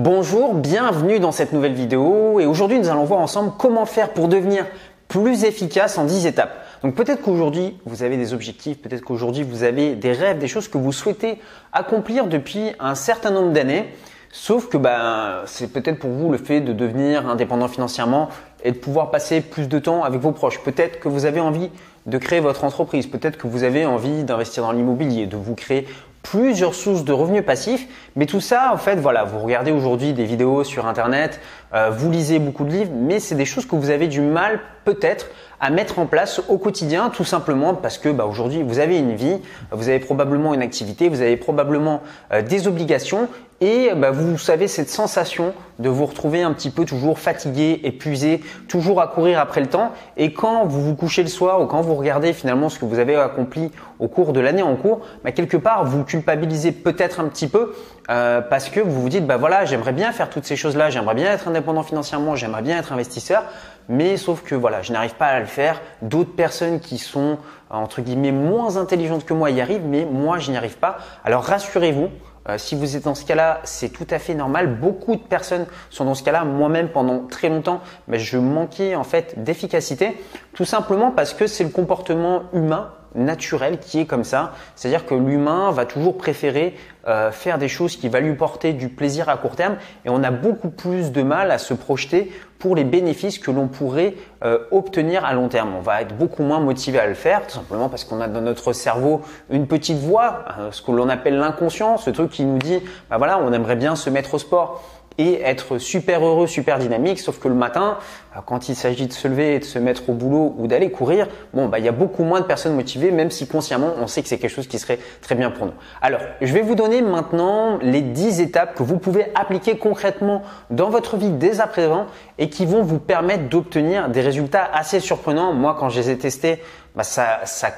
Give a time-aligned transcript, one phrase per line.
[0.00, 4.28] Bonjour, bienvenue dans cette nouvelle vidéo et aujourd'hui nous allons voir ensemble comment faire pour
[4.28, 4.64] devenir
[5.08, 6.52] plus efficace en 10 étapes.
[6.84, 10.68] Donc peut-être qu'aujourd'hui vous avez des objectifs, peut-être qu'aujourd'hui vous avez des rêves, des choses
[10.68, 11.40] que vous souhaitez
[11.72, 13.92] accomplir depuis un certain nombre d'années.
[14.30, 18.28] Sauf que ben, c'est peut-être pour vous le fait de devenir indépendant financièrement
[18.62, 20.60] et de pouvoir passer plus de temps avec vos proches.
[20.60, 21.70] Peut-être que vous avez envie
[22.06, 23.06] de créer votre entreprise.
[23.06, 25.88] Peut-être que vous avez envie d'investir dans l'immobilier, de vous créer
[26.30, 27.86] plusieurs sources de revenus passifs.
[28.16, 31.40] Mais tout ça, en fait, voilà, vous regardez aujourd'hui des vidéos sur Internet,
[31.74, 34.60] euh, vous lisez beaucoup de livres, mais c'est des choses que vous avez du mal
[34.84, 35.26] peut-être
[35.60, 39.14] à mettre en place au quotidien, tout simplement parce que bah, aujourd'hui vous avez une
[39.14, 39.38] vie,
[39.72, 43.28] vous avez probablement une activité, vous avez probablement euh, des obligations
[43.60, 48.40] et bah, vous savez cette sensation de vous retrouver un petit peu toujours fatigué, épuisé,
[48.68, 49.92] toujours à courir après le temps.
[50.16, 52.98] Et quand vous vous couchez le soir ou quand vous regardez finalement ce que vous
[52.98, 57.28] avez accompli au cours de l'année en cours, bah, quelque part vous culpabilisez peut-être un
[57.28, 57.74] petit peu
[58.10, 60.88] euh, parce que vous vous dites bah voilà j'aimerais bien faire toutes ces choses là,
[60.88, 63.44] j'aimerais bien être indépendant financièrement, j'aimerais bien être investisseur,
[63.88, 65.80] mais sauf que voilà je n'arrive pas à le faire.
[66.00, 67.38] D'autres personnes qui sont
[67.70, 70.98] entre guillemets moins intelligentes que moi y arrivent, mais moi je n'y arrive pas.
[71.24, 72.08] Alors rassurez-vous,
[72.48, 74.78] euh, si vous êtes dans ce cas-là, c'est tout à fait normal.
[74.78, 76.44] Beaucoup de personnes sont dans ce cas-là.
[76.44, 80.16] Moi-même, pendant très longtemps, je manquais en fait d'efficacité,
[80.54, 84.52] tout simplement parce que c'est le comportement humain naturel qui est comme ça.
[84.76, 86.74] C'est-à-dire que l'humain va toujours préférer
[87.06, 90.22] euh, faire des choses qui va lui porter du plaisir à court terme et on
[90.22, 94.58] a beaucoup plus de mal à se projeter pour les bénéfices que l'on pourrait euh,
[94.70, 95.74] obtenir à long terme.
[95.76, 98.40] On va être beaucoup moins motivé à le faire, tout simplement parce qu'on a dans
[98.40, 102.58] notre cerveau une petite voix, euh, ce que l'on appelle l'inconscient, ce truc qui nous
[102.58, 104.82] dit, bah voilà, on aimerait bien se mettre au sport
[105.18, 107.18] et être super heureux, super dynamique.
[107.18, 107.98] Sauf que le matin,
[108.36, 110.90] euh, quand il s'agit de se lever et de se mettre au boulot ou d'aller
[110.90, 114.06] courir, bon, bah, il y a beaucoup moins de personnes motivées, même si consciemment, on
[114.06, 115.74] sait que c'est quelque chose qui serait très bien pour nous.
[116.00, 120.88] Alors, je vais vous donner maintenant les 10 étapes que vous pouvez appliquer concrètement dans
[120.88, 122.06] votre vie dès à présent
[122.38, 125.52] et qui vont vous permettre d'obtenir des résultats assez surprenants.
[125.52, 126.62] Moi, quand je les ai testés,
[126.98, 127.70] bah, ça, ça a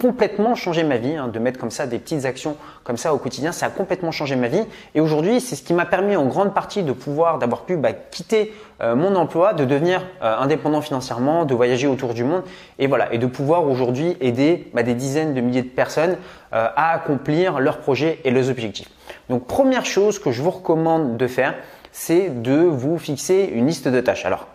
[0.00, 3.18] complètement changé ma vie, hein, de mettre comme ça des petites actions comme ça au
[3.18, 4.62] quotidien, ça a complètement changé ma vie.
[4.94, 7.92] Et aujourd'hui, c'est ce qui m'a permis en grande partie de pouvoir, d'avoir pu bah,
[7.92, 12.44] quitter euh, mon emploi, de devenir euh, indépendant financièrement, de voyager autour du monde,
[12.78, 16.16] et voilà, et de pouvoir aujourd'hui aider bah, des dizaines de milliers de personnes
[16.52, 18.88] euh, à accomplir leurs projets et leurs objectifs.
[19.28, 21.56] Donc première chose que je vous recommande de faire,
[21.90, 24.24] c'est de vous fixer une liste de tâches.
[24.24, 24.46] Alors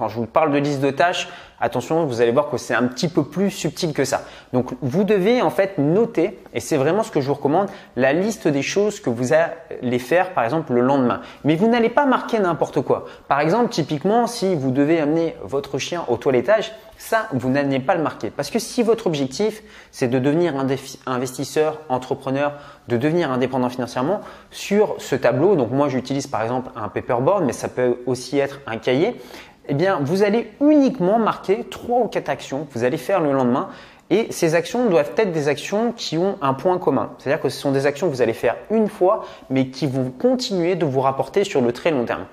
[0.00, 1.28] quand je vous parle de liste de tâches,
[1.60, 4.22] attention, vous allez voir que c'est un petit peu plus subtil que ça.
[4.54, 8.14] Donc, vous devez en fait noter, et c'est vraiment ce que je vous recommande, la
[8.14, 11.20] liste des choses que vous allez faire, par exemple, le lendemain.
[11.44, 13.04] Mais vous n'allez pas marquer n'importe quoi.
[13.28, 17.94] Par exemple, typiquement, si vous devez amener votre chien au toilettage, ça, vous n'allez pas
[17.94, 18.30] le marquer.
[18.30, 20.66] Parce que si votre objectif, c'est de devenir un
[21.06, 22.52] investisseur, entrepreneur,
[22.88, 27.54] de devenir indépendant financièrement, sur ce tableau, donc moi j'utilise par exemple un paperboard, mais
[27.54, 29.16] ça peut aussi être un cahier,
[29.70, 33.32] eh bien, vous allez uniquement marquer trois ou quatre actions que vous allez faire le
[33.32, 33.68] lendemain.
[34.10, 37.12] Et ces actions doivent être des actions qui ont un point commun.
[37.18, 40.10] C'est-à-dire que ce sont des actions que vous allez faire une fois, mais qui vont
[40.10, 42.26] continuer de vous rapporter sur le très long terme.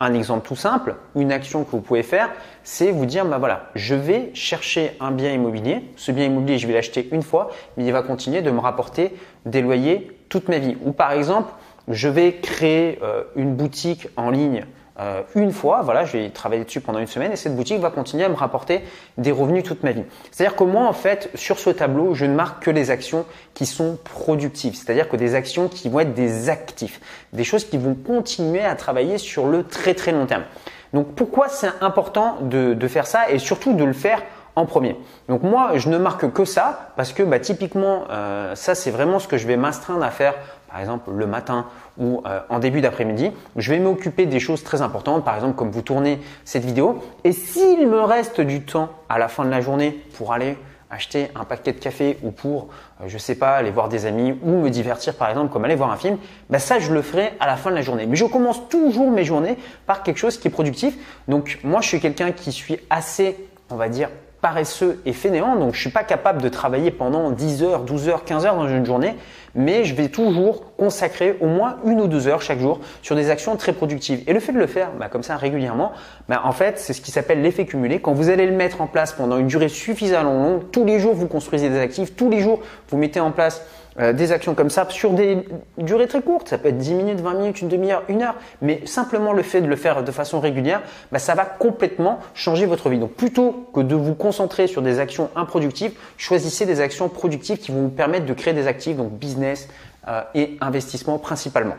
[0.00, 2.28] Un exemple tout simple, une action que vous pouvez faire,
[2.64, 5.84] c'est vous dire, bah je vais chercher un bien immobilier.
[5.94, 9.14] Ce bien immobilier, je vais l'acheter une fois, mais il va continuer de me rapporter
[9.46, 10.76] des loyers toute ma vie.
[10.84, 11.52] Ou par exemple,
[11.86, 14.64] je vais créer euh, une boutique en ligne
[15.00, 17.90] euh, une fois, voilà, je vais travailler dessus pendant une semaine et cette boutique va
[17.90, 18.82] continuer à me rapporter
[19.16, 20.04] des revenus toute ma vie.
[20.30, 23.24] C'est-à-dire que moi, en fait, sur ce tableau, je ne marque que les actions
[23.54, 27.00] qui sont productives, c'est-à-dire que des actions qui vont être des actifs,
[27.32, 30.44] des choses qui vont continuer à travailler sur le très très long terme.
[30.92, 34.22] Donc pourquoi c'est important de, faire ça et surtout de le faire
[34.56, 34.96] en premier?
[35.28, 39.18] Donc moi, je ne marque que ça parce que bah, typiquement, euh, ça c'est vraiment
[39.18, 40.34] ce que je vais m'astreindre à faire
[40.70, 41.66] par exemple le matin
[41.98, 45.70] ou euh, en début d'après-midi, je vais m'occuper des choses très importantes, par exemple comme
[45.70, 47.02] vous tournez cette vidéo.
[47.24, 50.56] Et s'il me reste du temps à la fin de la journée pour aller
[50.90, 52.68] acheter un paquet de café ou pour,
[53.00, 55.76] euh, je sais pas, aller voir des amis ou me divertir par exemple comme aller
[55.76, 58.06] voir un film, ben ça je le ferai à la fin de la journée.
[58.06, 59.56] Mais je commence toujours mes journées
[59.86, 60.94] par quelque chose qui est productif.
[61.28, 63.36] Donc moi je suis quelqu'un qui suis assez,
[63.70, 64.08] on va dire,
[64.40, 68.24] paresseux et fainéant, donc je suis pas capable de travailler pendant 10 heures, 12 heures,
[68.24, 69.16] 15 heures dans une journée,
[69.54, 73.30] mais je vais toujours consacrer au moins une ou deux heures chaque jour sur des
[73.30, 74.22] actions très productives.
[74.26, 75.92] Et le fait de le faire bah, comme ça régulièrement,
[76.28, 78.00] bah, en fait, c'est ce qui s'appelle l'effet cumulé.
[78.00, 81.14] Quand vous allez le mettre en place pendant une durée suffisamment longue, tous les jours
[81.14, 83.62] vous construisez des actifs, tous les jours vous mettez en place
[84.00, 85.38] euh, des actions comme ça sur des
[85.78, 86.48] durées très courtes.
[86.48, 88.34] Ça peut être 10 minutes, 20 minutes, une demi-heure, une heure.
[88.62, 90.82] Mais simplement le fait de le faire de façon régulière,
[91.12, 92.98] bah, ça va complètement changer votre vie.
[92.98, 97.72] Donc plutôt que de vous concentrer sur des actions improductives, choisissez des actions productives qui
[97.72, 99.68] vont vous permettre de créer des actifs, donc business
[100.08, 101.76] euh, et investissement principalement.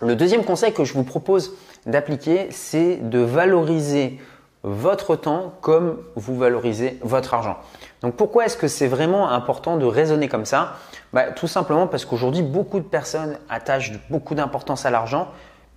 [0.00, 1.56] Le deuxième conseil que je vous propose
[1.86, 4.18] d'appliquer, c'est de valoriser
[4.62, 7.56] votre temps comme vous valorisez votre argent.
[8.04, 10.74] Donc pourquoi est-ce que c'est vraiment important de raisonner comme ça?
[11.14, 15.28] Bah, Tout simplement parce qu'aujourd'hui, beaucoup de personnes attachent beaucoup d'importance à l'argent,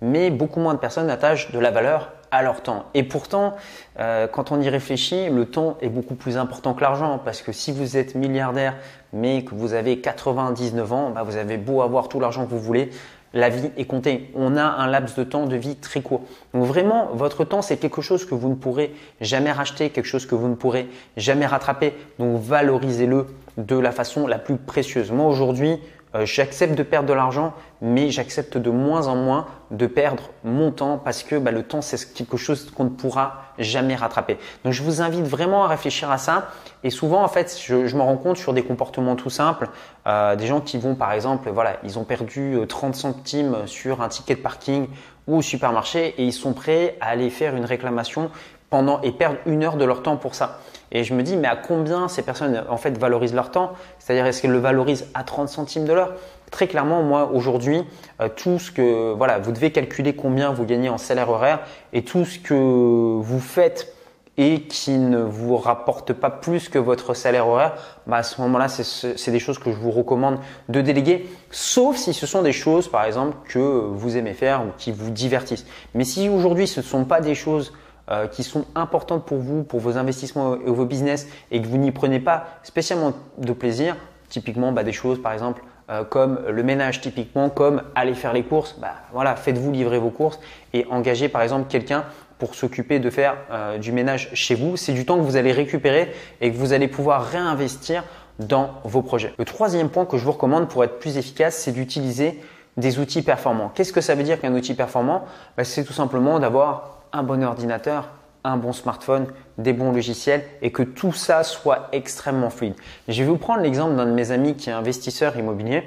[0.02, 2.84] mais beaucoup moins de personnes attachent de la valeur à leur temps.
[2.92, 3.56] Et pourtant,
[3.98, 7.52] euh, quand on y réfléchit, le temps est beaucoup plus important que l'argent parce que
[7.52, 8.74] si vous êtes milliardaire
[9.14, 12.60] mais que vous avez 99 ans, bah, vous avez beau avoir tout l'argent que vous
[12.60, 12.90] voulez,
[13.34, 14.30] la vie est comptée.
[14.34, 16.22] On a un laps de temps de vie très court.
[16.54, 20.26] Donc vraiment, votre temps, c'est quelque chose que vous ne pourrez jamais racheter, quelque chose
[20.26, 21.94] que vous ne pourrez jamais rattraper.
[22.18, 23.26] Donc valorisez-le
[23.56, 25.10] de la façon la plus précieuse.
[25.10, 25.78] Moi aujourd'hui,
[26.14, 30.70] euh, j'accepte de perdre de l'argent, mais j'accepte de moins en moins de perdre mon
[30.70, 34.38] temps parce que bah, le temps, c'est quelque chose qu'on ne pourra jamais rattraper.
[34.64, 36.48] Donc, je vous invite vraiment à réfléchir à ça.
[36.84, 39.68] Et souvent, en fait, je, me rends compte sur des comportements tout simples,
[40.06, 44.00] euh, des gens qui vont, par exemple, voilà, ils ont perdu 30 euh, centimes sur
[44.00, 44.88] un ticket de parking
[45.26, 48.30] ou au supermarché et ils sont prêts à aller faire une réclamation
[48.70, 50.60] pendant et perdre une heure de leur temps pour ça.
[50.92, 53.72] Et je me dis, mais à combien ces personnes en fait valorisent leur temps?
[53.98, 56.14] C'est-à-dire, est-ce qu'elles le valorisent à 30 centimes de l'heure?
[56.50, 57.84] Très clairement, moi aujourd'hui,
[58.20, 61.60] euh, tout ce que voilà, vous devez calculer combien vous gagnez en salaire horaire
[61.92, 63.92] et tout ce que vous faites
[64.38, 67.74] et qui ne vous rapporte pas plus que votre salaire horaire,
[68.06, 70.38] bah à ce moment-là, c'est des choses que je vous recommande
[70.68, 74.68] de déléguer, sauf si ce sont des choses, par exemple, que vous aimez faire ou
[74.78, 75.66] qui vous divertissent.
[75.94, 77.72] Mais si aujourd'hui ce ne sont pas des choses
[78.10, 81.76] euh, qui sont importantes pour vous, pour vos investissements et vos business et que vous
[81.76, 83.96] n'y prenez pas spécialement de plaisir,
[84.28, 88.42] typiquement bah, des choses par exemple euh, comme le ménage, typiquement comme aller faire les
[88.42, 90.38] courses, bah, voilà, faites-vous livrer vos courses
[90.72, 92.04] et engagez par exemple quelqu'un
[92.38, 94.76] pour s'occuper de faire euh, du ménage chez vous.
[94.76, 98.04] C'est du temps que vous allez récupérer et que vous allez pouvoir réinvestir
[98.38, 99.32] dans vos projets.
[99.38, 102.40] Le troisième point que je vous recommande pour être plus efficace, c'est d'utiliser
[102.76, 103.72] des outils performants.
[103.74, 105.24] Qu'est-ce que ça veut dire qu'un outil performant?
[105.56, 108.08] Bah, C'est tout simplement d'avoir un bon ordinateur,
[108.44, 109.26] un bon smartphone,
[109.58, 112.74] des bons logiciels et que tout ça soit extrêmement fluide.
[113.08, 115.84] Je vais vous prendre l'exemple d'un de mes amis qui est investisseur immobilier.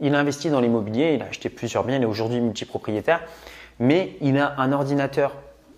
[0.00, 3.20] il a investi dans l'immobilier, il a acheté plusieurs biens, il est aujourd'hui multipropriétaire,
[3.78, 5.32] mais il a un ordinateur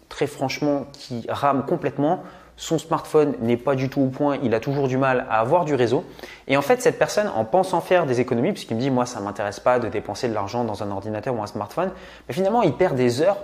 [0.09, 2.23] très franchement qui rame complètement.
[2.59, 5.67] Son smartphone n'est pas du tout au point, il a toujours du mal à avoir
[5.67, 6.05] du réseau.
[6.49, 9.21] Et en fait, cette personne, en pensant faire des économies, puisqu'il me dit, moi, ça
[9.21, 11.91] m'intéresse pas de dépenser de l'argent dans un ordinateur ou un smartphone,
[12.29, 13.37] mais finalement, il perd des heures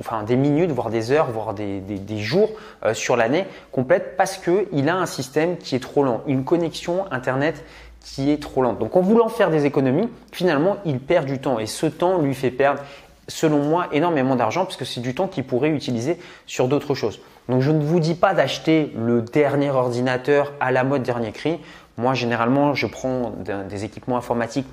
[0.00, 1.82] enfin des minutes, voire des heures, voire des,
[2.18, 2.50] jours
[2.84, 7.10] euh, sur l'année complète parce qu'il a un système qui est trop lent, une connexion
[7.10, 7.64] Internet
[8.00, 8.78] qui est trop lente.
[8.78, 12.34] Donc en voulant faire des économies, finalement, il perd du temps et ce temps lui
[12.34, 12.80] fait perdre,
[13.28, 17.20] selon moi, énormément d'argent parce que c'est du temps qu'il pourrait utiliser sur d'autres choses.
[17.48, 21.58] Donc je ne vous dis pas d'acheter le dernier ordinateur à la mode dernier cri.
[21.96, 23.32] Moi, généralement, je prends
[23.68, 24.66] des équipements informatiques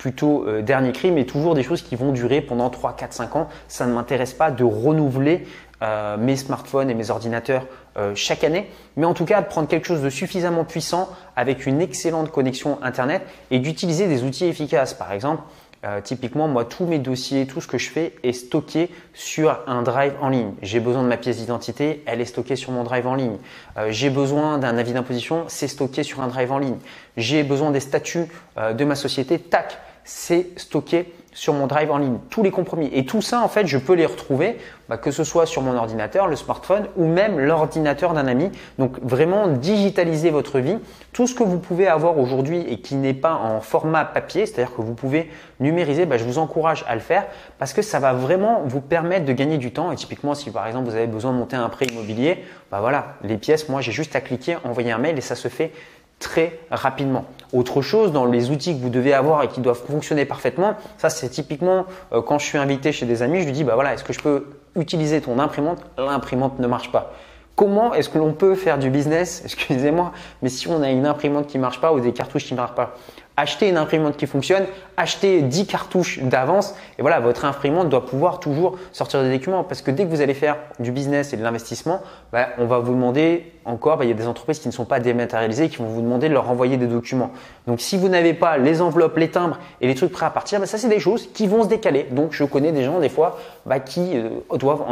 [0.00, 3.36] plutôt euh, dernier cri, mais toujours des choses qui vont durer pendant 3, 4, 5
[3.36, 3.48] ans.
[3.68, 5.46] Ça ne m'intéresse pas de renouveler
[5.82, 7.66] euh, mes smartphones et mes ordinateurs
[7.98, 11.66] euh, chaque année, mais en tout cas de prendre quelque chose de suffisamment puissant avec
[11.66, 14.94] une excellente connexion Internet et d'utiliser des outils efficaces.
[14.94, 15.42] Par exemple,
[15.82, 19.82] euh, typiquement, moi, tous mes dossiers, tout ce que je fais est stocké sur un
[19.82, 20.52] drive en ligne.
[20.60, 23.38] J'ai besoin de ma pièce d'identité, elle est stockée sur mon drive en ligne.
[23.78, 26.76] Euh, j'ai besoin d'un avis d'imposition, c'est stocké sur un drive en ligne.
[27.16, 28.26] J'ai besoin des statuts
[28.58, 32.90] euh, de ma société, tac, c'est stocké sur mon drive en ligne, tous les compromis.
[32.92, 34.58] Et tout ça, en fait, je peux les retrouver,
[34.88, 38.50] bah, que ce soit sur mon ordinateur, le smartphone ou même l'ordinateur d'un ami.
[38.78, 40.76] Donc vraiment digitaliser votre vie.
[41.12, 44.74] Tout ce que vous pouvez avoir aujourd'hui et qui n'est pas en format papier, c'est-à-dire
[44.74, 45.30] que vous pouvez
[45.60, 47.26] numériser, bah, je vous encourage à le faire
[47.58, 49.92] parce que ça va vraiment vous permettre de gagner du temps.
[49.92, 53.14] Et typiquement, si par exemple vous avez besoin de monter un prêt immobilier, bah voilà,
[53.22, 55.72] les pièces, moi j'ai juste à cliquer, envoyer un mail et ça se fait
[56.18, 57.24] très rapidement.
[57.52, 61.10] Autre chose, dans les outils que vous devez avoir et qui doivent fonctionner parfaitement, ça
[61.10, 63.94] c'est typiquement euh, quand je suis invité chez des amis, je lui dis bah voilà,
[63.94, 65.80] est-ce que je peux utiliser ton imprimante?
[65.98, 67.12] L'imprimante ne marche pas.
[67.56, 69.42] Comment est-ce que l'on peut faire du business?
[69.44, 72.58] Excusez-moi, mais si on a une imprimante qui marche pas ou des cartouches qui ne
[72.58, 72.94] marchent pas,
[73.36, 74.64] achetez une imprimante qui fonctionne,
[75.00, 79.80] achetez 10 cartouches d'avance et voilà, votre imprimante doit pouvoir toujours sortir des documents parce
[79.80, 82.00] que dès que vous allez faire du business et de l'investissement,
[82.32, 84.84] bah, on va vous demander encore, bah, il y a des entreprises qui ne sont
[84.84, 87.30] pas dématérialisées qui vont vous demander de leur envoyer des documents.
[87.66, 90.60] Donc si vous n'avez pas les enveloppes, les timbres et les trucs prêts à partir,
[90.60, 92.06] bah, ça c'est des choses qui vont se décaler.
[92.10, 93.38] Donc je connais des gens des fois
[93.86, 94.28] qui euh,
[94.58, 94.82] doivent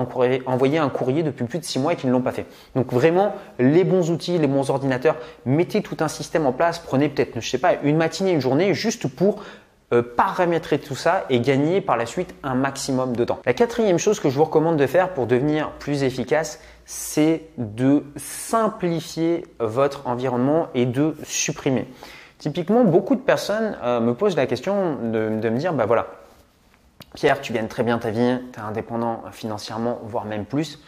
[0.46, 2.46] envoyer un courrier depuis plus de 6 mois et qui ne l'ont pas fait.
[2.74, 7.10] Donc vraiment les bons outils, les bons ordinateurs, mettez tout un système en place, prenez
[7.10, 9.42] peut-être, je sais pas, une matinée, une journée juste pour
[9.92, 13.38] euh, paramétrer tout ça et gagner par la suite un maximum de temps.
[13.46, 18.04] La quatrième chose que je vous recommande de faire pour devenir plus efficace, c'est de
[18.16, 21.86] simplifier votre environnement et de supprimer.
[22.36, 26.08] Typiquement, beaucoup de personnes euh, me posent la question de, me dire, bah voilà,
[27.14, 30.80] Pierre, tu gagnes très bien ta vie, tu es indépendant financièrement, voire même plus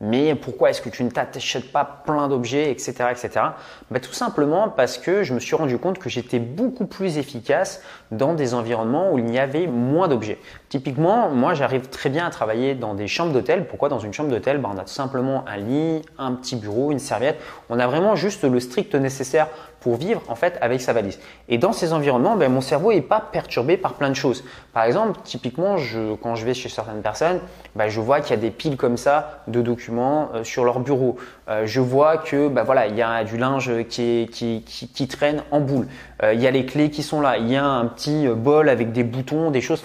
[0.00, 3.30] mais pourquoi est-ce que tu ne t'achètes pas plein d'objets, etc., etc.
[3.90, 7.82] Bah, tout simplement parce que je me suis rendu compte que j'étais beaucoup plus efficace
[8.10, 10.38] dans des environnements où il y avait moins d'objets.
[10.68, 13.66] Typiquement, moi, j'arrive très bien à travailler dans des chambres d'hôtel.
[13.66, 14.58] Pourquoi dans une chambre d'hôtel?
[14.58, 17.40] Bah, On a tout simplement un lit, un petit bureau, une serviette.
[17.68, 19.48] On a vraiment juste le strict nécessaire
[19.80, 21.18] pour vivre en fait avec sa valise.
[21.48, 24.44] Et dans ces environnements, ben, mon cerveau n'est pas perturbé par plein de choses.
[24.72, 27.40] Par exemple, typiquement, je, quand je vais chez certaines personnes,
[27.76, 30.80] ben, je vois qu'il y a des piles comme ça de documents euh, sur leur
[30.80, 31.16] bureau.
[31.48, 35.42] Euh, je vois que ben, voilà, il y a du linge qui, qui, qui, traîne
[35.50, 35.86] en boule.
[36.22, 37.38] Euh, il y a les clés qui sont là.
[37.38, 39.82] Il y a un petit bol avec des boutons, des choses.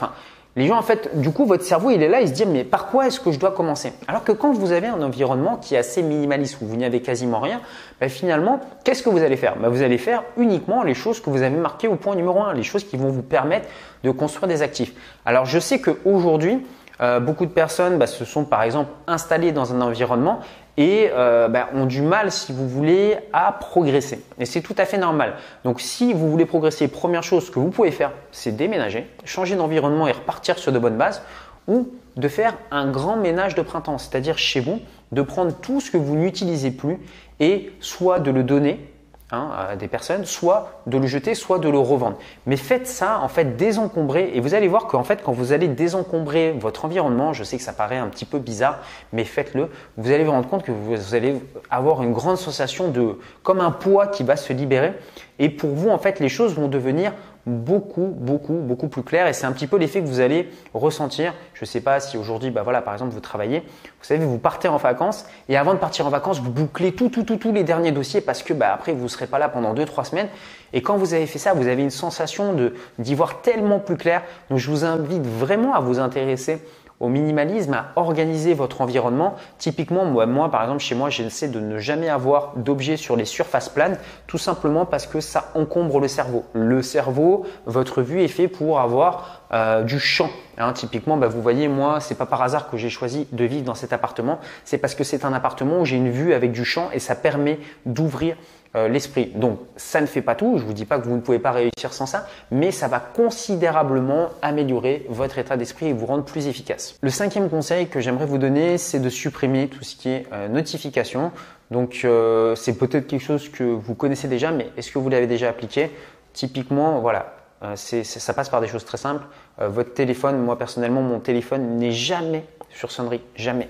[0.56, 2.64] Les gens, en fait, du coup, votre cerveau, il est là, il se dit, mais
[2.64, 3.92] par quoi est-ce que je dois commencer?
[4.08, 7.02] Alors que quand vous avez un environnement qui est assez minimaliste, où vous n'y avez
[7.02, 7.60] quasiment rien,
[8.00, 9.56] ben finalement, qu'est-ce que vous allez faire?
[9.58, 12.54] Ben Vous allez faire uniquement les choses que vous avez marquées au point numéro un,
[12.54, 13.68] les choses qui vont vous permettre
[14.04, 14.94] de construire des actifs.
[15.26, 16.64] Alors, je sais qu'aujourd'hui,
[17.02, 20.40] euh, beaucoup de personnes ben, se sont par exemple installées dans un environnement
[20.77, 24.24] et euh, ben, ont du mal, si vous voulez, à progresser.
[24.39, 25.36] Et c'est tout à fait normal.
[25.63, 30.08] Donc si vous voulez progresser, première chose que vous pouvez faire, c'est déménager, changer d'environnement
[30.08, 31.22] et repartir sur de bonnes bases,
[31.68, 34.80] ou de faire un grand ménage de printemps, c'est-à-dire chez vous,
[35.12, 37.00] de prendre tout ce que vous n'utilisez plus
[37.39, 38.93] et soit de le donner
[39.32, 42.18] Hein, des personnes, soit de le jeter, soit de le revendre.
[42.46, 44.32] Mais faites ça, en fait, désencombrer.
[44.36, 47.63] Et vous allez voir qu'en fait, quand vous allez désencombrer votre environnement, je sais que
[47.63, 48.80] ça paraît un petit peu bizarre,
[49.12, 49.72] mais faites-le.
[49.98, 53.72] Vous allez vous rendre compte que vous allez avoir une grande sensation de, comme un
[53.72, 54.94] poids qui va se libérer.
[55.39, 57.13] Et pour vous, en fait, les choses vont devenir
[57.46, 59.28] beaucoup, beaucoup, beaucoup plus clair.
[59.28, 61.34] Et c'est un petit peu l'effet que vous allez ressentir.
[61.54, 64.38] Je ne sais pas si aujourd'hui, bah voilà, par exemple, vous travaillez, vous savez, vous
[64.38, 67.52] partez en vacances et avant de partir en vacances, vous bouclez tout, tout, tout, tous
[67.52, 70.06] les derniers dossiers parce que bah, après, vous ne serez pas là pendant deux, trois
[70.06, 70.30] semaines.
[70.72, 72.56] Et quand vous avez fait ça, vous avez une sensation
[72.98, 74.24] d'y voir tellement plus clair.
[74.50, 76.62] Donc, je vous invite vraiment à vous intéresser
[77.00, 79.36] au minimalisme, à organiser votre environnement.
[79.58, 83.70] Typiquement, moi, par exemple, chez moi, j'essaie de ne jamais avoir d'objets sur les surfaces
[83.70, 83.98] planes,
[84.28, 86.46] tout simplement parce que ça encombre le cerveau.
[86.54, 90.30] Le cerveau, votre vue est fait pour avoir euh, du champ.
[90.58, 93.66] Hein, typiquement, bah, vous voyez, moi, c'est pas par hasard que j'ai choisi de vivre
[93.66, 94.40] dans cet appartement.
[94.66, 97.16] C'est parce que c'est un appartement où j'ai une vue avec du champ et ça
[97.16, 98.36] permet d'ouvrir
[98.75, 99.32] euh, l'esprit.
[99.36, 100.58] Donc, ça ne fait pas tout.
[100.58, 103.00] Je vous dis pas que vous ne pouvez pas réussir sans ça, mais ça va
[103.00, 106.96] considérablement améliorer votre état d'esprit et vous rendre plus efficace.
[107.01, 110.48] Le cinquième conseil que j'aimerais vous donner, c'est de supprimer tout ce qui est euh,
[110.48, 111.32] notification.
[111.70, 115.27] Donc, euh, c'est peut-être quelque chose que vous connaissez déjà, mais est-ce que vous l'avez
[115.27, 115.92] déjà appliqué?
[116.34, 117.36] Typiquement, voilà,
[117.75, 119.24] ça passe par des choses très simples.
[119.60, 123.70] votre téléphone, moi personnellement, mon téléphone n'est jamais sur sonnerie, jamais.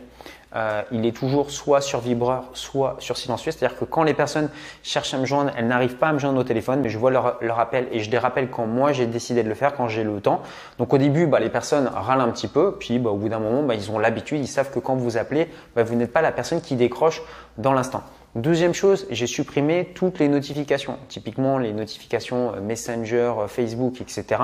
[0.56, 3.52] Euh, il est toujours soit sur vibreur, soit sur silencieux.
[3.52, 4.50] C'est-à-dire que quand les personnes
[4.84, 7.12] cherchent à me joindre, elles n'arrivent pas à me joindre au téléphone, mais je vois
[7.12, 10.04] leur, appel et je les rappelle quand moi j'ai décidé de le faire, quand j'ai
[10.04, 10.42] le temps.
[10.78, 13.40] Donc au début, bah, les personnes râlent un petit peu, puis bah, au bout d'un
[13.40, 16.32] moment, bah, ils ont l'habitude, ils savent que quand vous appelez, vous n'êtes pas la
[16.32, 17.22] personne qui décroche
[17.58, 18.04] dans l'instant.
[18.36, 24.42] Deuxième chose, j'ai supprimé toutes les notifications, typiquement les notifications euh, Messenger, euh, Facebook, etc.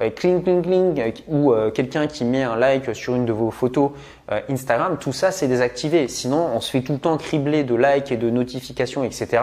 [0.00, 3.92] Euh, cling, cling, cling, ou quelqu'un qui met un like sur une de vos photos
[4.50, 6.08] Instagram, tout ça c'est désactivé.
[6.08, 9.42] Sinon, on se fait tout le temps cribler de likes et de notifications, etc.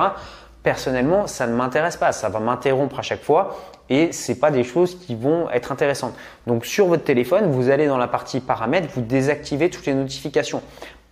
[0.61, 2.11] Personnellement, ça ne m'intéresse pas.
[2.11, 3.55] Ça va m'interrompre à chaque fois
[3.89, 6.13] et c'est pas des choses qui vont être intéressantes.
[6.47, 10.61] Donc sur votre téléphone, vous allez dans la partie paramètres, vous désactivez toutes les notifications.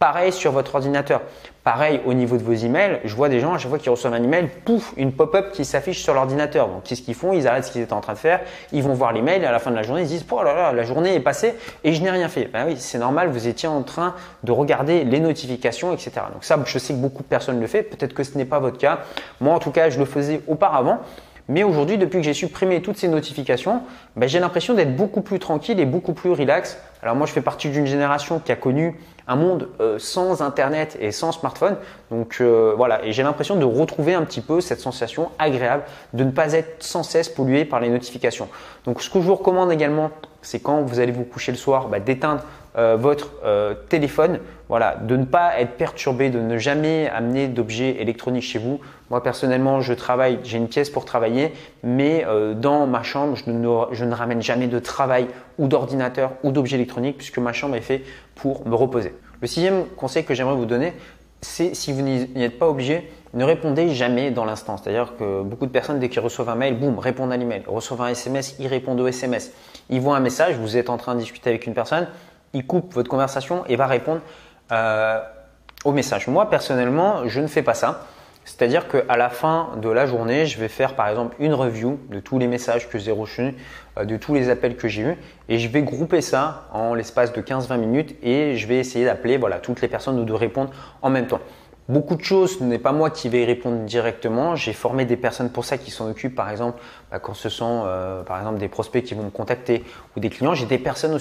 [0.03, 1.21] Pareil sur votre ordinateur.
[1.63, 2.99] Pareil au niveau de vos emails.
[3.05, 5.63] Je vois des gens, à chaque fois qu'ils reçoivent un email, pouf, une pop-up qui
[5.63, 6.67] s'affiche sur l'ordinateur.
[6.67, 7.31] Donc, qu'est-ce qu'ils font?
[7.31, 8.41] Ils arrêtent ce qu'ils étaient en train de faire.
[8.73, 10.83] Ils vont voir l'email et à la fin de la journée, ils disent, oh la
[10.83, 11.53] journée est passée
[11.85, 12.49] et je n'ai rien fait.
[12.51, 13.29] Ben oui, c'est normal.
[13.29, 14.13] Vous étiez en train
[14.43, 16.11] de regarder les notifications, etc.
[16.33, 17.83] Donc ça, je sais que beaucoup de personnes le font.
[17.83, 18.99] Peut-être que ce n'est pas votre cas.
[19.39, 20.99] Moi, en tout cas, je le faisais auparavant.
[21.49, 23.81] Mais aujourd'hui, depuis que j'ai supprimé toutes ces notifications,
[24.15, 26.77] ben, j'ai l'impression d'être beaucoup plus tranquille et beaucoup plus relax.
[27.01, 28.97] Alors moi, je fais partie d'une génération qui a connu
[29.27, 31.77] un monde euh, sans Internet et sans smartphone.
[32.11, 35.83] Donc euh, voilà, et j'ai l'impression de retrouver un petit peu cette sensation agréable
[36.13, 38.47] de ne pas être sans cesse pollué par les notifications.
[38.85, 41.87] Donc ce que je vous recommande également, c'est quand vous allez vous coucher le soir,
[41.87, 42.43] bah, d'éteindre
[42.75, 43.31] euh, votre
[43.89, 44.39] téléphone,
[44.69, 48.79] voilà, de ne pas être perturbé, de ne jamais amener d'objets électroniques chez vous.
[49.09, 51.53] Moi personnellement, je travaille, j'ai une pièce pour travailler,
[51.83, 52.25] mais
[52.55, 55.27] dans ma chambre, je ne, je ne ramène jamais de travail
[55.59, 58.01] ou d'ordinateur ou d'objets électroniques puisque ma chambre est faite
[58.35, 59.13] pour me reposer.
[59.41, 60.93] Le sixième conseil que j'aimerais vous donner,
[61.41, 64.77] c'est si vous n'y êtes pas obligé, ne répondez jamais dans l'instant.
[64.77, 67.63] C'est-à-dire que beaucoup de personnes, dès qu'ils reçoivent un mail, boum, répondent à l'email.
[67.67, 69.51] Reçoivent un SMS, ils répondent au SMS.
[69.89, 72.07] Ils voient un message, vous êtes en train de discuter avec une personne,
[72.53, 74.21] ils coupent votre conversation et va répondre
[74.71, 75.19] euh,
[75.85, 76.27] au message.
[76.27, 78.05] Moi, personnellement, je ne fais pas ça.
[78.45, 82.19] C'est-à-dire qu'à la fin de la journée, je vais faire par exemple une review de
[82.19, 83.55] tous les messages que j'ai reçus,
[83.97, 85.17] euh, de tous les appels que j'ai eus
[85.47, 89.37] et je vais grouper ça en l'espace de 15-20 minutes et je vais essayer d'appeler
[89.37, 91.39] voilà, toutes les personnes ou de répondre en même temps.
[91.89, 94.55] Beaucoup de choses, ce n'est pas moi qui vais y répondre directement.
[94.55, 96.33] J'ai formé des personnes pour ça qui s'en occupent.
[96.33, 99.83] Par exemple, bah, quand ce sont euh, par exemple des prospects qui vont me contacter
[100.15, 101.19] ou des clients, j'ai des personnes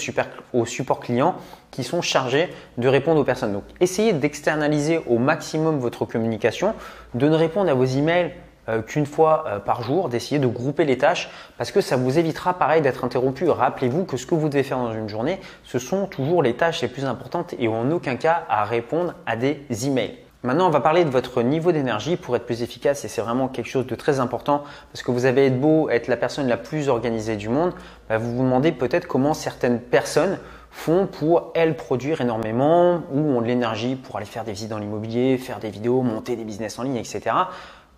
[0.52, 1.34] au, support client
[1.72, 3.52] qui sont chargées de répondre aux personnes.
[3.52, 6.74] Donc, essayez d'externaliser au maximum votre communication,
[7.14, 8.32] de ne répondre à vos emails
[8.68, 11.28] euh, qu'une fois euh, par jour, d'essayer de grouper les tâches
[11.58, 13.48] parce que ça vous évitera pareil d'être interrompu.
[13.48, 16.82] Rappelez-vous que ce que vous devez faire dans une journée, ce sont toujours les tâches
[16.82, 20.22] les plus importantes et en aucun cas à répondre à des emails.
[20.44, 23.46] Maintenant, on va parler de votre niveau d'énergie pour être plus efficace et c'est vraiment
[23.46, 26.88] quelque chose de très important parce que vous avez beau, être la personne la plus
[26.88, 27.72] organisée du monde,
[28.08, 30.38] bah, vous vous demandez peut-être comment certaines personnes
[30.72, 34.78] font pour elles produire énormément ou ont de l'énergie pour aller faire des visites dans
[34.78, 37.36] l'immobilier, faire des vidéos, monter des business en ligne, etc.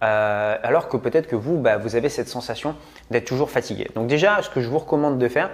[0.03, 2.75] Euh, alors que peut-être que vous, bah, vous avez cette sensation
[3.11, 3.91] d'être toujours fatigué.
[3.95, 5.51] Donc déjà, ce que je vous recommande de faire,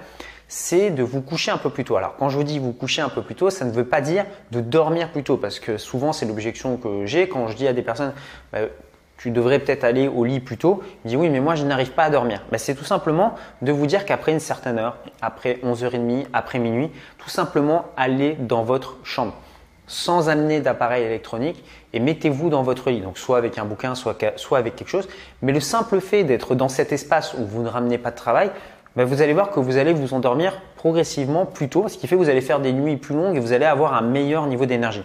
[0.50, 1.96] c'est de vous coucher un peu plus tôt.
[1.96, 4.00] Alors quand je vous dis vous coucher un peu plus tôt, ça ne veut pas
[4.00, 7.68] dire de dormir plus tôt parce que souvent c'est l'objection que j'ai quand je dis
[7.68, 8.12] à des personnes
[8.52, 8.58] bah,
[9.16, 10.82] tu devrais peut-être aller au lit plus tôt.
[11.04, 12.42] Ils disent oui mais moi je n'arrive pas à dormir.
[12.50, 16.90] Bah, c'est tout simplement de vous dire qu'après une certaine heure, après 11h30, après minuit,
[17.18, 19.34] tout simplement aller dans votre chambre
[19.86, 23.00] sans amener d'appareil électronique et mettez-vous dans votre lit.
[23.00, 25.08] Donc soit avec un bouquin, soit, soit avec quelque chose.
[25.42, 28.52] Mais le simple fait d'être dans cet espace où vous ne ramenez pas de travail,
[28.96, 32.16] ben, vous allez voir que vous allez vous endormir progressivement plus tôt, ce qui fait
[32.16, 34.66] que vous allez faire des nuits plus longues et vous allez avoir un meilleur niveau
[34.66, 35.04] d'énergie.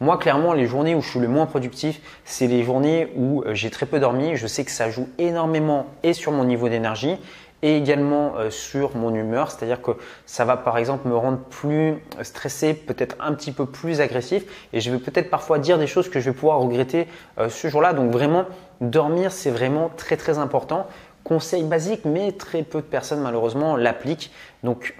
[0.00, 3.54] Moi, clairement, les journées où je suis le moins productif, c'est les journées où euh,
[3.54, 4.36] j'ai très peu dormi.
[4.36, 7.16] Je sais que ça joue énormément et sur mon niveau d'énergie
[7.62, 9.50] et également euh, sur mon humeur.
[9.50, 9.92] C'est-à-dire que
[10.26, 14.80] ça va par exemple me rendre plus stressé, peut-être un petit peu plus agressif et
[14.80, 17.94] je vais peut-être parfois dire des choses que je vais pouvoir regretter euh, ce jour-là.
[17.94, 18.44] Donc vraiment,
[18.82, 20.86] dormir, c'est vraiment très très important.
[21.24, 24.30] Conseil basique, mais très peu de personnes malheureusement l'appliquent.
[24.62, 24.94] Donc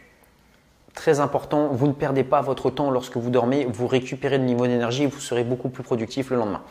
[0.94, 4.66] très important, vous ne perdez pas votre temps lorsque vous dormez, vous récupérez le niveau
[4.66, 6.62] d'énergie et vous serez beaucoup plus productif le lendemain.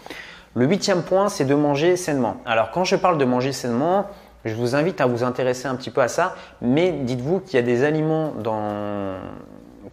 [0.56, 2.38] Le huitième point, c'est de manger sainement.
[2.46, 4.08] Alors quand je parle de manger sainement,
[4.46, 7.60] je vous invite à vous intéresser un petit peu à ça, mais dites-vous qu'il y
[7.60, 8.34] a des aliments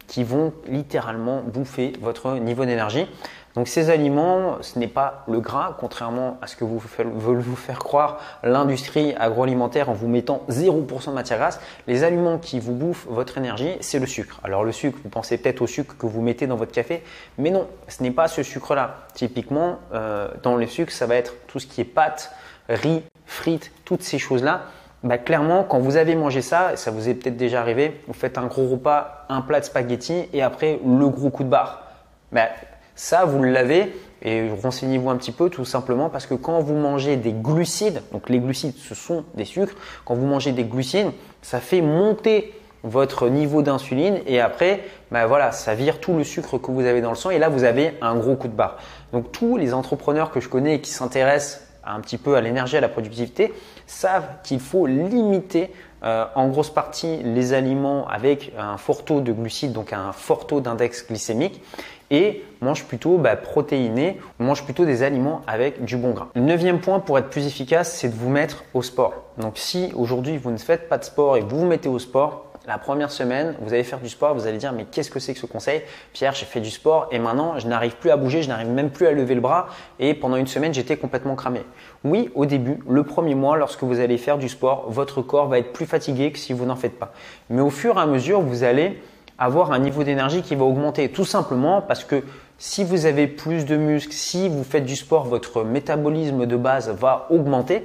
[0.07, 3.07] qui vont littéralement bouffer votre niveau d'énergie.
[3.55, 7.55] Donc ces aliments, ce n'est pas le gras, contrairement à ce que vous veulent vous
[7.55, 11.59] faire croire l'industrie agroalimentaire en vous mettant 0% de matière grasse.
[11.87, 14.39] Les aliments qui vous bouffent votre énergie, c'est le sucre.
[14.43, 17.03] Alors le sucre, vous pensez peut-être au sucre que vous mettez dans votre café,
[17.37, 18.95] mais non, ce n'est pas ce sucre-là.
[19.13, 22.31] Typiquement, euh, dans le sucre, ça va être tout ce qui est pâtes,
[22.69, 24.61] riz, frites, toutes ces choses-là.
[25.03, 28.37] Bah, clairement, quand vous avez mangé ça, ça vous est peut-être déjà arrivé, vous faites
[28.37, 31.83] un gros repas, un plat de spaghettis et après le gros coup de barre.
[32.31, 32.49] Bah,
[32.95, 37.15] ça, vous l'avez et renseignez-vous un petit peu tout simplement parce que quand vous mangez
[37.15, 39.73] des glucides, donc les glucides ce sont des sucres,
[40.05, 45.51] quand vous mangez des glucides, ça fait monter votre niveau d'insuline et après, ben voilà,
[45.51, 47.95] ça vire tout le sucre que vous avez dans le sang et là vous avez
[48.01, 48.77] un gros coup de barre.
[49.13, 52.81] Donc tous les entrepreneurs que je connais qui s'intéressent un petit peu à l'énergie, à
[52.81, 53.53] la productivité,
[53.87, 55.71] savent qu'il faut limiter
[56.03, 60.47] euh, en grosse partie les aliments avec un fort taux de glucides, donc un fort
[60.47, 61.61] taux d'index glycémique,
[62.09, 66.27] et mange plutôt bah, protéiné, mange plutôt des aliments avec du bon gras.
[66.35, 69.13] Le neuvième point pour être plus efficace, c'est de vous mettre au sport.
[69.37, 72.50] Donc si aujourd'hui vous ne faites pas de sport et vous vous mettez au sport,
[72.71, 75.33] la première semaine, vous allez faire du sport, vous allez dire mais qu'est-ce que c'est
[75.33, 75.81] que ce conseil?
[76.13, 78.89] Pierre, j'ai fait du sport et maintenant je n'arrive plus à bouger, je n'arrive même
[78.89, 79.67] plus à lever le bras
[79.99, 81.63] et pendant une semaine j'étais complètement cramé.
[82.05, 85.59] Oui, au début, le premier mois, lorsque vous allez faire du sport, votre corps va
[85.59, 87.11] être plus fatigué que si vous n'en faites pas.
[87.49, 89.01] Mais au fur et à mesure, vous allez
[89.37, 92.23] avoir un niveau d'énergie qui va augmenter tout simplement parce que
[92.57, 96.89] si vous avez plus de muscles, si vous faites du sport, votre métabolisme de base
[96.89, 97.83] va augmenter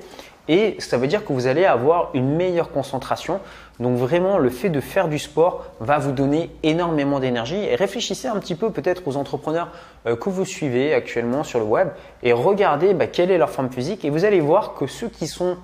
[0.48, 3.40] et ça veut dire que vous allez avoir une meilleure concentration.
[3.80, 7.56] Donc vraiment, le fait de faire du sport va vous donner énormément d'énergie.
[7.56, 9.68] Et réfléchissez un petit peu peut-être aux entrepreneurs
[10.06, 11.88] euh, que vous suivez actuellement sur le web
[12.22, 14.04] et regardez bah, quelle est leur forme physique.
[14.04, 15.56] Et vous allez voir que ceux qui sont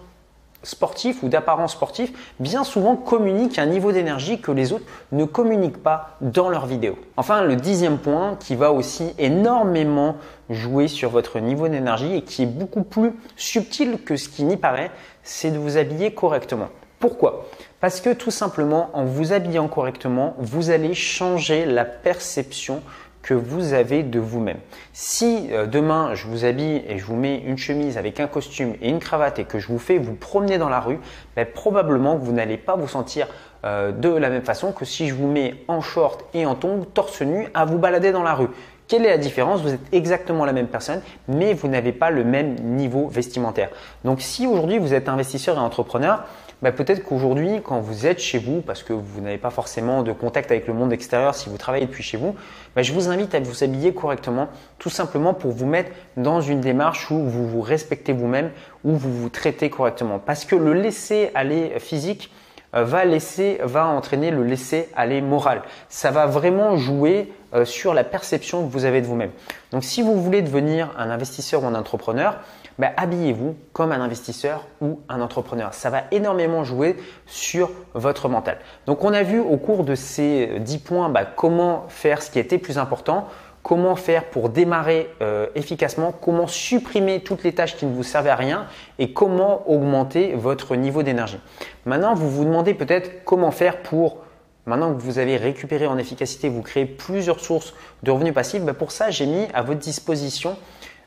[0.63, 5.83] sportifs ou d'apparence sportif, bien souvent communiquent un niveau d'énergie que les autres ne communiquent
[5.83, 6.99] pas dans leurs vidéos.
[7.17, 10.17] Enfin, le dixième point qui va aussi énormément
[10.51, 14.57] jouer sur votre niveau d'énergie et qui est beaucoup plus subtil que ce qui n'y
[14.57, 14.91] paraît,
[15.23, 16.69] c'est de vous habiller correctement.
[16.99, 17.49] Pourquoi?
[17.83, 22.81] Parce que tout simplement, en vous habillant correctement, vous allez changer la perception
[23.23, 24.59] que vous avez de vous-même.
[24.93, 28.75] Si euh, demain je vous habille et je vous mets une chemise avec un costume
[28.81, 31.01] et une cravate et que je vous fais vous promener dans la rue,
[31.35, 33.27] ben, probablement que vous n'allez pas vous sentir
[33.65, 36.85] euh, de la même façon que si je vous mets en short et en tongs,
[36.95, 38.49] torse nu, à vous balader dans la rue.
[38.93, 39.63] Quelle est la différence?
[39.63, 43.71] Vous êtes exactement la même personne, mais vous n'avez pas le même niveau vestimentaire.
[44.05, 46.25] Donc si aujourd'hui vous êtes investisseur et entrepreneur,
[46.61, 50.13] bah, peut-être qu'aujourd'hui, quand vous êtes chez vous, parce que vous n'avez pas forcément de
[50.13, 52.37] contact avec le monde extérieur si vous travaillez depuis chez vous,
[52.77, 56.61] bah, je vous invite à vous habiller correctement, tout simplement pour vous mettre dans une
[56.61, 58.51] démarche où vous vous respectez vous-même,
[58.85, 60.19] où vous vous traitez correctement.
[60.19, 62.31] Parce que le laisser aller physique,
[62.73, 65.63] va laisser, va entraîner le laisser aller moral.
[65.89, 69.31] Ça va vraiment jouer euh, sur la perception que vous avez de vous-même.
[69.73, 72.39] Donc, si vous voulez devenir un investisseur ou un entrepreneur,
[72.79, 75.75] bah, habillez-vous comme un investisseur ou un entrepreneur.
[75.75, 78.59] Ça va énormément jouer sur votre mental.
[78.87, 82.39] Donc on a vu au cours de ces 10 points bah, comment faire ce qui
[82.39, 83.29] était plus important,
[83.63, 88.29] comment faire pour démarrer euh, efficacement, comment supprimer toutes les tâches qui ne vous servent
[88.29, 88.67] à rien
[88.99, 91.39] et comment augmenter votre niveau d'énergie.
[91.87, 94.19] Maintenant, vous vous demandez peut-être comment faire pour
[94.65, 98.63] Maintenant que vous avez récupéré en efficacité, vous créez plusieurs sources de revenus passifs.
[98.63, 100.57] Bah, pour ça, j'ai mis à votre disposition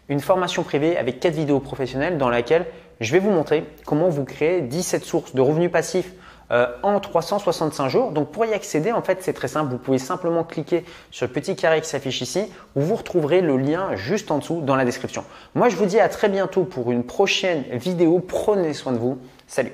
[0.09, 2.65] une formation privée avec 4 vidéos professionnelles dans laquelle
[2.99, 6.11] je vais vous montrer comment vous créer 17 sources de revenus passifs
[6.51, 8.11] euh, en 365 jours.
[8.11, 9.71] Donc pour y accéder, en fait, c'est très simple.
[9.71, 13.57] Vous pouvez simplement cliquer sur le petit carré qui s'affiche ici où vous retrouverez le
[13.57, 15.23] lien juste en dessous dans la description.
[15.55, 18.19] Moi, je vous dis à très bientôt pour une prochaine vidéo.
[18.19, 19.17] Prenez soin de vous.
[19.47, 19.73] Salut